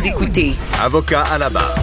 [0.00, 0.52] Vous écoutez
[0.82, 1.76] Avocat à la barre.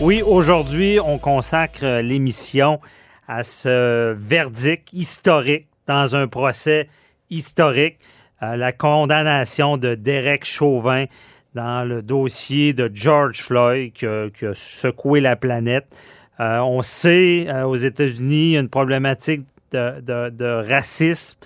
[0.00, 2.80] Oui, aujourd'hui, on consacre l'émission
[3.28, 6.88] à ce verdict historique dans un procès
[7.30, 7.98] historique,
[8.40, 11.04] à la condamnation de Derek Chauvin
[11.54, 15.86] dans le dossier de George Floyd qui a, qui a secoué la planète.
[16.40, 21.38] Euh, on sait euh, aux États-Unis, il y a une problématique de, de- de racisme.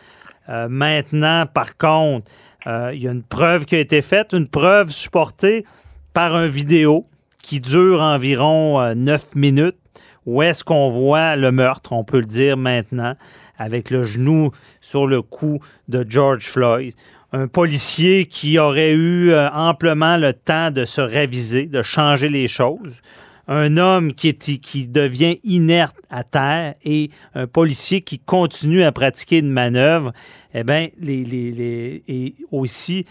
[0.48, 2.30] Euh, maintenant, par contre,
[2.66, 5.66] euh, il y a une preuve qui a été faite, une preuve supportée
[6.12, 7.04] par un vidéo
[7.42, 9.76] qui dure environ euh, 9 minutes.
[10.26, 13.15] Où est-ce qu'on voit le meurtre, on peut le dire maintenant,
[13.56, 14.50] avec le genou
[14.82, 16.92] sur le cou de George Floyd.
[17.32, 22.48] Un policier qui aurait eu euh, amplement le temps de se réviser, de changer les
[22.48, 23.00] choses.
[23.46, 29.38] Un homme qui, qui devient inerte à terre et un policier qui continue à pratiquer
[29.38, 30.12] une manœuvre.
[30.52, 33.06] Eh bien, et aussi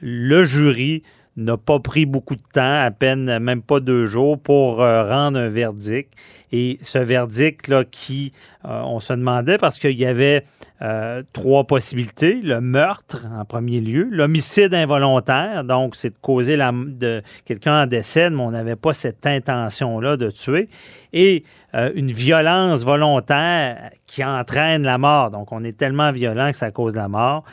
[0.00, 1.02] le jury
[1.36, 5.38] n'a pas pris beaucoup de temps, à peine même pas deux jours, pour euh, rendre
[5.38, 6.12] un verdict.
[6.52, 8.32] Et ce verdict-là, qui,
[8.64, 10.42] euh, on se demandait, parce qu'il y avait
[10.82, 12.40] euh, trois possibilités.
[12.42, 14.08] Le meurtre, en premier lieu.
[14.10, 18.92] L'homicide involontaire, donc c'est de causer la, de quelqu'un en décès, mais on n'avait pas
[18.92, 20.68] cette intention-là de tuer.
[21.12, 25.30] Et une violence volontaire qui entraîne la mort.
[25.30, 27.44] Donc on est tellement violent que ça cause la mort.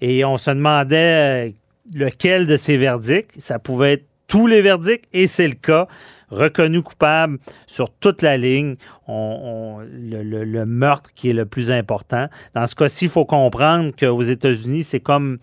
[0.00, 1.54] Et on se demandait
[1.94, 3.32] lequel de ces verdicts.
[3.38, 5.86] Ça pouvait être tous les verdicts, et c'est le cas.
[6.28, 8.74] Reconnu coupable sur toute la ligne,
[9.06, 12.26] le, meurtre qui est le plus important.
[12.52, 15.38] Dans ce cas-ci, il faut comprendre qu'aux États-Unis, c'est comme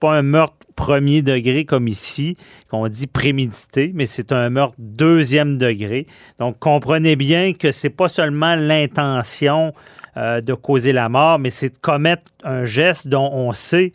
[0.00, 2.36] pas un meurtre premier degré comme ici,
[2.68, 6.06] qu'on dit prémédité, mais c'est un meurtre deuxième degré.
[6.38, 9.72] Donc, comprenez bien que c'est pas seulement l'intention
[10.16, 13.92] euh, de causer la mort, mais c'est de commettre un geste dont on sait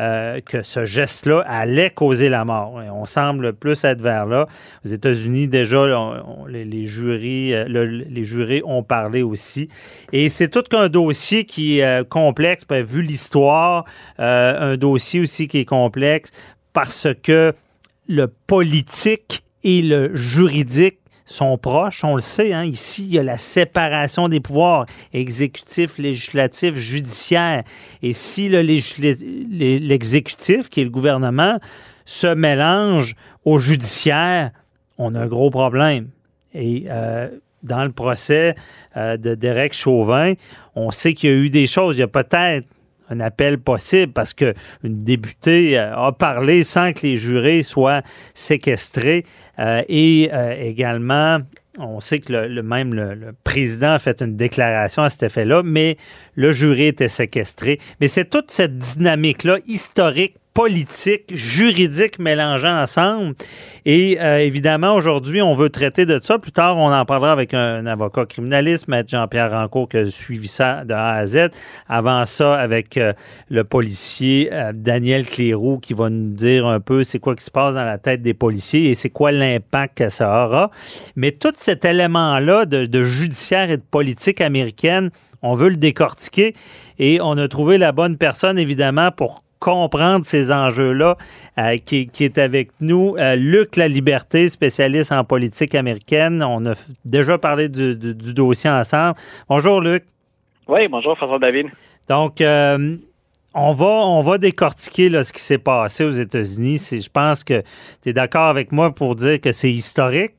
[0.00, 2.82] euh, que ce geste-là allait causer la mort.
[2.82, 4.46] Et on semble plus être vers là.
[4.84, 5.86] Aux États-Unis, déjà,
[6.48, 9.68] les, les jurys, euh, le- les jurés ont parlé aussi.
[10.12, 13.84] Et c'est tout qu'un dossier qui est euh, complexe, ben, vu l'histoire,
[14.18, 16.30] un dossier aussi qui est complexe
[16.72, 17.52] parce que
[18.08, 22.52] le politique et le juridique sont proches, on le sait.
[22.52, 22.64] Hein?
[22.64, 27.62] Ici, il y a la séparation des pouvoirs exécutif, législatif, judiciaire.
[28.02, 31.58] Et si l'exécutif, qui est le gouvernement,
[32.04, 33.14] se mélange
[33.44, 34.50] au judiciaire,
[34.98, 36.08] on a un gros problème.
[36.52, 37.28] Et euh,
[37.62, 38.54] dans le procès
[38.96, 40.34] euh, de Derek Chauvin,
[40.74, 41.96] on sait qu'il y a eu des choses.
[41.96, 42.66] Il y a peut-être
[43.10, 48.02] un appel possible parce que une députée euh, a parlé sans que les jurés soient
[48.34, 49.24] séquestrés
[49.58, 51.38] Euh, et euh, également
[51.78, 55.96] on sait que le, même le président a fait une déclaration à cet effet-là, mais
[56.36, 57.80] le jury était séquestré.
[58.00, 63.34] Mais c'est toute cette dynamique-là historique politique, juridique mélangeant ensemble.
[63.84, 66.38] Et euh, évidemment, aujourd'hui, on veut traiter de ça.
[66.38, 70.46] Plus tard, on en parlera avec un, avocat criminaliste, Maître Jean-Pierre Rancourt, qui a suivi
[70.46, 71.48] ça de A à Z.
[71.88, 73.12] Avant ça, avec euh,
[73.50, 77.50] le policier euh, Daniel Cléroux, qui va nous dire un peu c'est quoi qui se
[77.50, 80.70] passe dans la tête des policiers et c'est quoi l'impact que ça aura.
[81.16, 85.10] Mais tout cet élément-là de, de judiciaire et de politique américaine,
[85.42, 86.54] on veut le décortiquer
[87.00, 91.16] et on a trouvé la bonne personne, évidemment, pour comprendre ces enjeux-là,
[91.58, 93.16] euh, qui, qui est avec nous.
[93.18, 96.42] Euh, Luc La Liberté, spécialiste en politique américaine.
[96.42, 99.14] On a déjà parlé du, du- du dossier ensemble.
[99.48, 100.04] Bonjour, Luc.
[100.68, 101.66] Oui, bonjour, François David.
[102.08, 102.96] Donc, euh,
[103.54, 106.76] on, va, on va décortiquer là, ce qui s'est passé aux États-Unis.
[106.92, 107.62] Je pense que
[108.02, 110.32] tu es d'accord avec moi pour dire que c'est historique.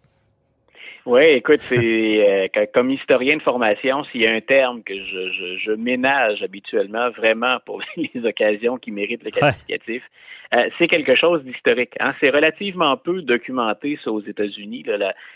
[1.06, 5.32] Oui, écoute, c'est euh, comme historien de formation, s'il y a un terme que je,
[5.32, 10.02] je, je ménage habituellement vraiment pour les occasions qui méritent le qualificatif,
[10.54, 11.94] euh, c'est quelque chose d'historique.
[12.00, 12.14] Hein?
[12.20, 14.84] C'est relativement peu documenté ça aux États-Unis,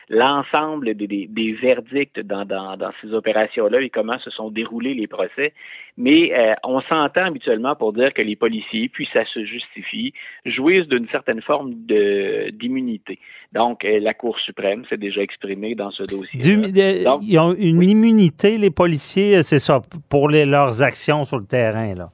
[0.10, 4.94] l'ensemble des, des, des verdicts dans, dans, dans ces opérations-là et comment se sont déroulés
[4.94, 5.54] les procès.
[5.98, 10.14] Mais euh, on s'entend habituellement pour dire que les policiers, puis ça se justifie,
[10.46, 11.74] jouissent d'une certaine forme
[12.54, 13.20] d'immunité.
[13.54, 16.40] Donc, euh, la Cour suprême s'est déjà exprimée dans ce dossier.
[16.40, 21.38] Du- de- ils ont une immunité, les policiers, c'est ça, pour les- leurs actions sur
[21.38, 21.94] le terrain.
[21.96, 22.10] Là.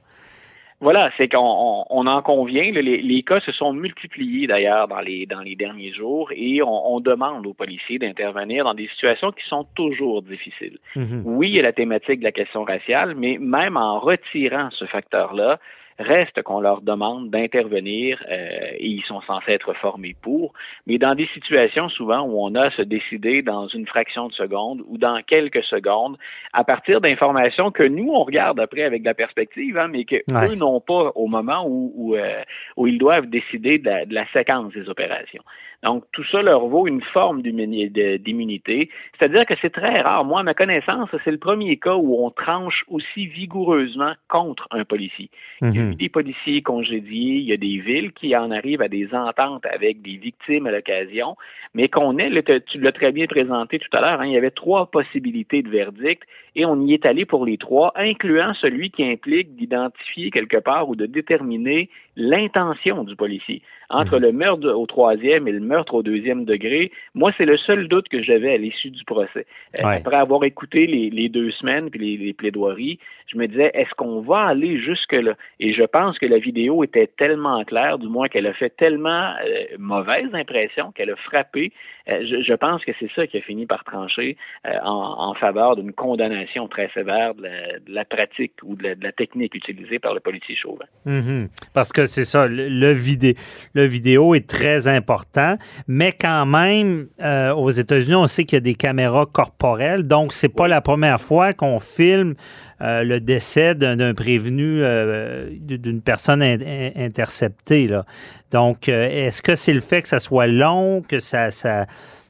[0.80, 2.70] Voilà, c'est qu'on on, en convient.
[2.70, 6.94] les, les, cas se sont multipliés d'ailleurs dans les dans les derniers jours et on,
[6.94, 10.78] on demande aux policiers d'intervenir dans des situations qui sont toujours difficiles.
[10.94, 11.22] Mm-hmm.
[11.24, 14.84] Oui, il y a la thématique de la question raciale, mais même en retirant ce
[14.84, 15.58] facteur-là,
[15.98, 20.52] Reste qu'on leur demande d'intervenir euh, et ils sont censés être formés pour,
[20.86, 24.32] mais dans des situations souvent où on a à se décider dans une fraction de
[24.32, 26.18] seconde ou dans quelques secondes
[26.52, 30.16] à partir d'informations que nous on regarde après avec de la perspective, hein, mais que
[30.16, 32.42] eux n'ont pas au moment où où, euh,
[32.76, 35.42] où ils doivent décider de la, de la séquence des opérations.
[35.86, 38.90] Donc, tout ça leur vaut une forme d'immunité.
[39.16, 40.24] C'est-à-dire que c'est très rare.
[40.24, 44.84] Moi, à ma connaissance, c'est le premier cas où on tranche aussi vigoureusement contre un
[44.84, 45.30] policier.
[45.62, 45.92] Il y a mhm.
[45.92, 49.64] eu des policiers congédiés, il y a des villes qui en arrivent à des ententes
[49.64, 51.36] avec des victimes à l'occasion,
[51.72, 52.30] mais qu'on est,
[52.66, 55.68] tu l'as très bien présenté tout à l'heure, hein, il y avait trois possibilités de
[55.68, 56.24] verdict
[56.56, 60.88] et on y est allé pour les trois, incluant celui qui implique d'identifier quelque part
[60.88, 63.60] ou de déterminer l'intention du policier.
[63.90, 64.22] Entre mhm.
[64.22, 68.08] le meurtre au troisième et le meurtre au deuxième degré, moi, c'est le seul doute
[68.08, 69.46] que j'avais à l'issue du procès.
[69.78, 74.20] Euh, après avoir écouté les, deux semaines puis les, plaidoiries, je me disais, est-ce qu'on
[74.20, 75.34] va aller jusque-là?
[75.60, 79.34] Et je pense que la vidéo était tellement claire, du moins qu'elle a fait tellement
[79.44, 81.70] euh, mauvaise impression, qu'elle a frappé.
[82.08, 84.36] Euh, je, pense que c'est ça qui a fini par trancher
[84.82, 87.42] en, faveur d'une condamnation très sévère de
[87.88, 90.84] la, pratique ou de la, technique utilisée par le policier Chauvin.
[91.04, 91.48] Mhm.
[91.72, 93.36] Parce que c'est ça, le, vidé,
[93.74, 95.56] le vidéo est très important,
[95.86, 100.32] mais quand même, euh, aux États-Unis, on sait qu'il y a des caméras corporelles, donc
[100.32, 102.34] c'est pas la première fois qu'on filme
[102.80, 107.86] euh, le décès d'un prévenu, euh, d'une personne interceptée.
[107.86, 108.04] Là.
[108.50, 111.86] Donc, est-ce que c'est le fait que ça soit long, que ça, ça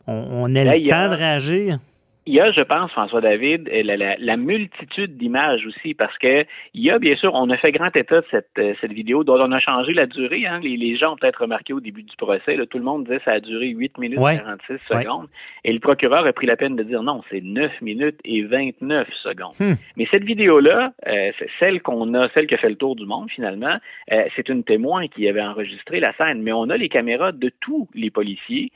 [0.07, 1.79] on, ait le temps de réagir?
[2.29, 6.45] Il y a, je pense, François David, euh, la, la, multitude d'images aussi, parce que
[6.75, 9.23] il y a, bien sûr, on a fait grand état de cette, euh, cette vidéo
[9.23, 10.45] dont on a changé la durée.
[10.45, 10.59] Hein.
[10.61, 13.19] Les, les, gens ont peut-être remarqué au début du procès, là, tout le monde disait
[13.19, 15.29] que ça a duré 8 minutes et 46 secondes.
[15.63, 19.09] Et le procureur a pris la peine de dire non, c'est 9 minutes et 29
[19.23, 19.55] secondes.
[19.61, 19.75] Hmm.
[19.97, 23.07] Mais cette vidéo-là, euh, c'est celle qu'on a, celle qui a fait le tour du
[23.07, 23.77] monde finalement,
[24.35, 26.43] c'est une témoin qui avait enregistré la scène.
[26.43, 28.71] Mais on a les caméras de tous les policiers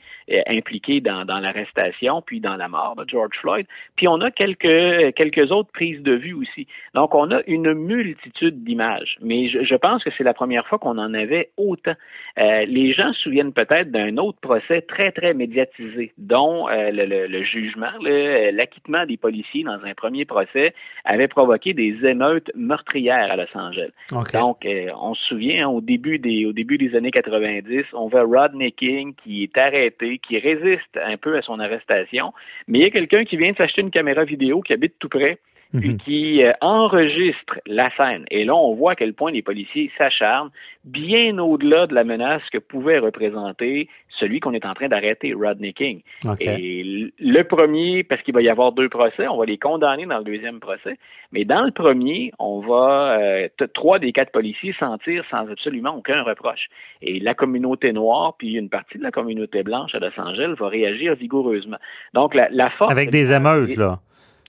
[0.47, 3.65] impliqués dans, dans l'arrestation puis dans la mort de George Floyd.
[3.95, 6.67] Puis on a quelques, quelques autres prises de vue aussi.
[6.93, 9.17] Donc on a une multitude d'images.
[9.21, 11.93] Mais je, pense que c'est la première fois qu'on en avait autant.
[12.37, 17.43] Euh, les gens se souviennent peut-être d'un autre procès très, très médiatisé, dont euh, le,
[17.43, 20.73] jugement, l'acquittement des policiers dans un premier procès
[21.05, 23.91] avait provoqué des émeutes meurtrières à Los Angeles.
[24.33, 28.07] Donc, euh, on se souvient, hein, au, début des, au début des années 90, on
[28.07, 32.33] voit Rodney King qui est arrêté, qui résiste un peu à son arrestation,
[32.67, 35.09] mais il y a quelqu'un qui vient de s'acheter une caméra vidéo qui habite tout
[35.09, 35.39] près
[35.73, 35.97] mhm.
[35.97, 38.25] qui euh, enregistre la scène.
[38.31, 40.51] Et là, on voit à quel point les policiers s'acharnent
[40.83, 43.87] bien au-delà de la menace que pouvait représenter
[44.19, 46.01] celui qu'on est en train d'arrêter, Rodney King.
[46.39, 50.17] Et le premier, parce qu'il va y avoir deux procès, on va les condamner dans
[50.17, 50.97] le deuxième procès,
[51.31, 56.23] mais dans le premier, on va, euh, trois des quatre policiers sentir sans absolument aucun
[56.23, 56.67] reproche.
[57.01, 60.67] Et la communauté noire, puis une partie de la communauté blanche à Los Angeles va
[60.67, 61.77] réagir vigoureusement.
[62.13, 62.91] Donc, la, la force...
[62.91, 63.99] Avec des émeutes, là.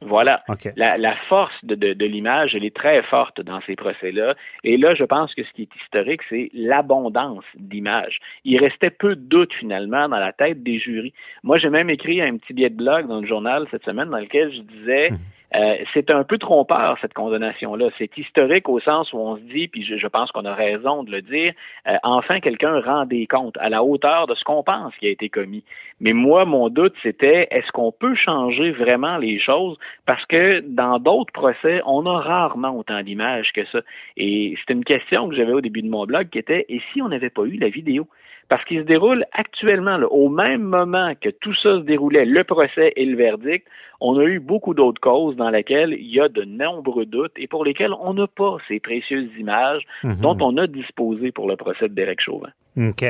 [0.06, 0.42] Voilà.
[0.76, 4.34] La, force de, l'image, elle est très forte dans ces procès-là.
[4.64, 8.18] Et là, je pense que ce qui est historique, c'est l'abondance d'images.
[8.44, 11.12] Il restait peu de doutes, finalement, dans la tête des jurys.
[11.42, 14.18] Moi, j'ai même écrit un petit billet de blog dans le journal cette semaine dans
[14.20, 15.10] lequel je disais...
[15.10, 15.18] Mhm.
[15.54, 17.90] Euh, c'est un peu trompeur, cette condamnation-là.
[17.98, 21.10] C'est historique au sens où on se dit, puis je, pense qu'on a raison de
[21.10, 21.52] le dire,
[21.86, 25.10] euh, enfin quelqu'un rend des comptes à la hauteur de ce qu'on pense qui a
[25.10, 25.64] été commis.
[26.00, 29.78] Mais moi, mon doute, c'était est-ce qu'on peut changer vraiment les choses?
[30.06, 33.80] Parce que dans d'autres procès, on a rarement autant d'images que ça.
[34.16, 37.02] Et c'est une question que j'avais au début de mon blog qui était, et si
[37.02, 38.06] on n'avait pas eu la vidéo?
[38.48, 42.92] Parce qu'il se déroule actuellement, au même moment que tout ça se déroulait, le procès
[42.96, 43.66] et le verdict,
[44.00, 47.46] on a eu beaucoup d'autres causes dans lesquelles il y a de nombreux doutes et
[47.46, 50.20] pour lesquelles on n'a pas ces précieuses images mhm.
[50.20, 52.50] dont on a disposé pour le procès de Derek Chauvin.
[52.76, 53.04] OK.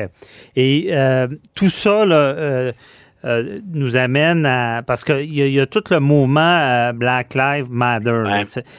[0.57, 2.73] Et euh, tout ça, là, euh,
[3.25, 4.83] euh, nous amène à.
[4.83, 8.25] Parce qu'il y, y, a tout le mouvement euh, Black Lives Matter.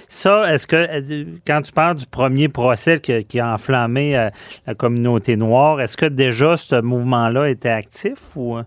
[0.07, 4.29] Ça, est-ce que, euh, quand tu parles du premier procès qui, a enflammé
[4.67, 8.57] la communauté noire, est-ce que déjà ce mouvement-là était actif ou.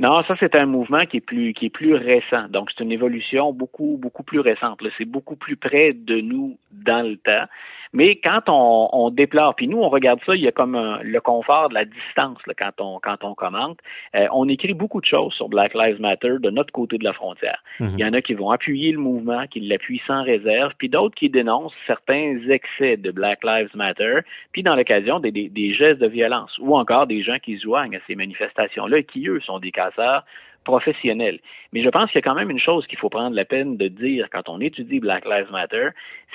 [0.00, 2.48] Non, ça c'est un mouvement qui est plus qui est plus récent.
[2.48, 4.80] Donc c'est une évolution beaucoup beaucoup plus récente.
[4.96, 7.46] C'est beaucoup plus près de nous dans le temps.
[7.92, 11.20] Mais quand on, on déplore, puis nous, on regarde ça, il y a comme le
[11.20, 13.78] confort de la distance là, quand, on, quand on commente.
[14.14, 17.12] Euh, on écrit beaucoup de choses sur Black Lives Matter de notre côté de la
[17.12, 17.62] frontière.
[17.80, 17.90] Mhm.
[17.94, 21.14] Il y en a qui vont appuyer le mouvement, qui l'appuient sans réserve, puis d'autres
[21.14, 24.20] qui dénoncent certains excès de Black Lives Matter,
[24.52, 27.64] puis dans l'occasion des, des, des gestes de violence, ou encore des gens qui se
[27.64, 30.24] joignent à ces manifestations-là et qui, eux, sont des casseurs
[30.64, 31.40] professionnels.
[31.72, 33.76] Mais je pense qu'il y a quand même une chose qu'il faut prendre la peine
[33.76, 35.88] de dire quand on étudie Black Lives Matter,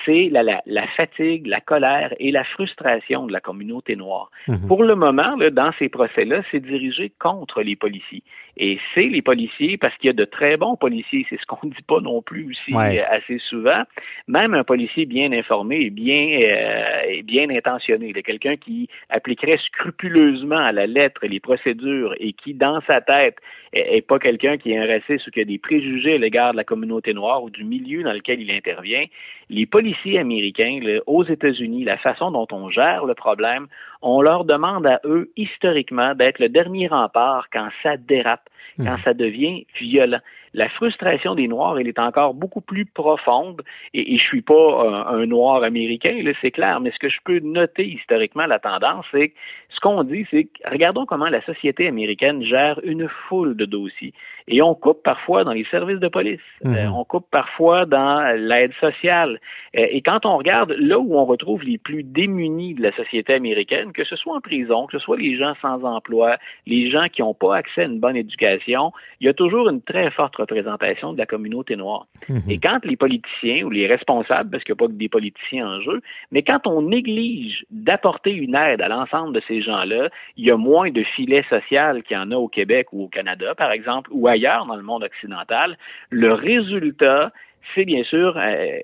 [0.05, 4.29] c'est la, la, la, fatigue, la colère et la frustration de la communauté noire.
[4.47, 4.67] Mhm.
[4.67, 8.23] Pour le moment, là, dans ces procès-là, c'est dirigé contre les policiers.
[8.57, 11.67] Et c'est les policiers, parce qu'il y a de très bons policiers, c'est ce qu'on
[11.67, 13.83] ne dit pas non plus aussi euh, assez souvent.
[14.27, 20.71] Même un policier bien informé et bien, euh, bien intentionné, quelqu'un qui appliquerait scrupuleusement à
[20.71, 23.37] la lettre les procédures et qui, dans sa tête,
[23.73, 26.57] est, pas quelqu'un qui est un raciste ou qui a des préjugés à l'égard de
[26.57, 29.05] la communauté noire ou du milieu dans lequel il intervient,
[29.49, 33.67] les policiers américains, aux États-Unis, la façon dont on gère le problème,
[34.01, 39.03] on leur demande à eux, historiquement, d'être le dernier rempart quand ça dérape, quand hmm.
[39.03, 40.19] ça devient violent
[40.55, 43.61] la frustration des Noirs, elle est encore beaucoup plus profonde.
[43.93, 47.19] Et, et je suis pas un, Noir américain, là, c'est clair, mais ce que je
[47.25, 49.35] peux noter historiquement, la tendance, c'est que
[49.69, 54.13] ce qu'on dit, c'est que regardons comment la société américaine gère une foule de dossiers.
[54.47, 56.93] Et on coupe parfois dans les services de police, euh, mhm.
[56.93, 59.39] on coupe parfois dans l'aide sociale.
[59.75, 63.33] Euh, et quand on regarde là où on retrouve les plus démunis de la société
[63.33, 66.37] américaine, que ce soit en prison, que ce soit les gens sans emploi,
[66.67, 69.81] les gens qui n'ont pas accès à une bonne éducation, il y a toujours une
[69.81, 72.05] très forte représentation de la communauté noire.
[72.29, 72.41] Mhm.
[72.47, 75.67] Et quand les politiciens ou les responsables, parce qu'il n'y a pas que des politiciens
[75.67, 80.45] en jeu, mais quand on néglige d'apporter une aide à l'ensemble de ces gens-là, il
[80.45, 83.55] y a moins de filets social qu'il y en a au Québec ou au Canada,
[83.55, 85.77] par exemple, ou ailleurs dans le monde occidental.
[86.09, 87.31] Le résultat,
[87.73, 88.79] c'est bien sûr euh,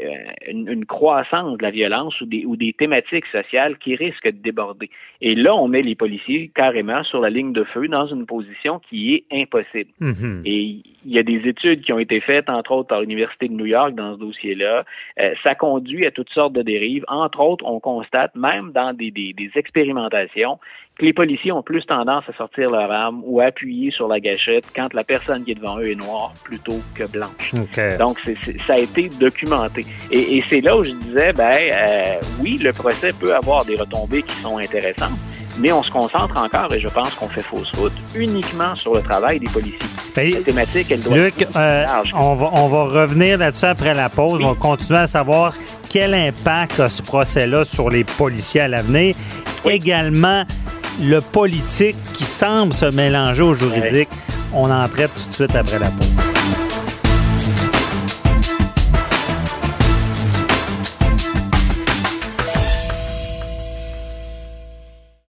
[0.48, 4.90] une, croissance de la violence ou des, ou des thématiques sociales qui risquent de déborder.
[5.22, 8.80] Et là, on met les policiers carrément sur la ligne de feu dans une position
[8.90, 9.92] qui est impossible.
[10.02, 10.42] Mm-hmm.
[10.46, 13.54] Et il y a des études qui ont été faites, entre autres, par l'Université de
[13.54, 14.86] New York dans ce dossier-là.
[15.20, 17.06] Euh, ça conduit à toutes sortes de dérives.
[17.08, 20.60] Entre autres, on constate, même dans des, des, des expérimentations,
[20.98, 24.20] que les policiers ont plus tendance à sortir leur arme ou à appuyer sur la
[24.20, 27.54] gâchette quand la personne qui est devant eux est noire plutôt que blanche.
[27.98, 28.36] Donc, c'est,
[28.72, 29.86] ça a été documenté.
[30.12, 33.76] Et, et, c'est là où je disais, ben euh, oui, le procès peut avoir des
[33.76, 35.18] retombées qui sont intéressantes,
[35.60, 39.02] mais on se concentre encore, et je pense qu'on fait fausse route, uniquement sur le
[39.02, 39.80] travail des policiers.
[40.16, 44.10] Ben, la thématique, elle doit Luc, euh, on, va, on va revenir là-dessus après la
[44.10, 44.42] pause.
[44.42, 45.54] On va continuer à savoir
[45.90, 49.16] quel impact a ce procès-là sur les policiers à l'avenir.
[49.66, 50.44] Également,
[51.02, 54.10] le politique qui semble se mélanger au juridique.
[54.54, 56.31] On en traite tout de suite après la pause.